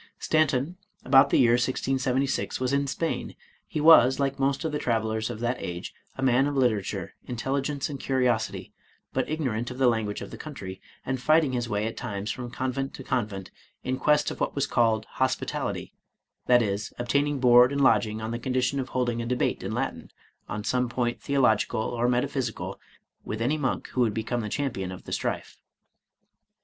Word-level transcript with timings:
Stanton, 0.17 0.77
about 1.05 1.29
the 1.29 1.37
year 1.37 1.51
1676, 1.51 2.59
was 2.59 2.73
in 2.73 2.87
Spain; 2.87 3.35
he 3.67 3.79
was, 3.79 4.19
like 4.19 4.39
most 4.39 4.65
of 4.65 4.71
the 4.71 4.79
travelers 4.79 5.29
of 5.29 5.39
that 5.41 5.57
age, 5.61 5.93
a 6.17 6.23
man 6.23 6.47
of 6.47 6.57
literature, 6.57 7.13
in 7.27 7.35
telligence, 7.35 7.87
and 7.87 7.99
curiosity, 7.99 8.73
but 9.13 9.29
ignorant 9.29 9.69
of 9.69 9.77
the 9.77 9.85
language 9.85 10.19
of 10.21 10.31
the 10.31 10.39
country, 10.39 10.81
and 11.05 11.21
fighting 11.21 11.51
his 11.51 11.69
way 11.69 11.85
at 11.85 11.97
times 11.97 12.31
from 12.31 12.49
convent 12.49 12.95
to 12.95 13.03
convent, 13.03 13.51
in 13.83 13.95
quest 13.99 14.31
of 14.31 14.39
what 14.39 14.55
was 14.55 14.65
called" 14.65 15.05
Hospitality," 15.21 15.93
that 16.47 16.63
is, 16.63 16.91
obtaining 16.97 17.39
board 17.39 17.71
and 17.71 17.81
lodging 17.81 18.23
on 18.23 18.31
the 18.31 18.39
condition 18.39 18.79
of 18.79 18.89
holding 18.89 19.21
a 19.21 19.25
debate 19.27 19.61
in 19.61 19.71
Latin, 19.71 20.09
on 20.49 20.63
some 20.63 20.89
point 20.89 21.21
theological 21.21 21.79
or 21.79 22.07
metaphysi 22.09 22.55
cal, 22.55 22.79
with 23.23 23.39
any 23.39 23.55
monk 23.55 23.89
who 23.89 24.01
would 24.01 24.15
become 24.15 24.41
the 24.41 24.49
champion 24.49 24.91
of 24.91 25.03
the 25.03 25.11
strife. 25.11 25.59